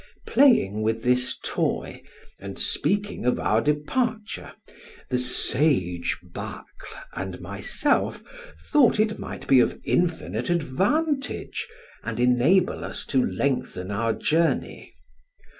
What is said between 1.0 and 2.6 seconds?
this toy, and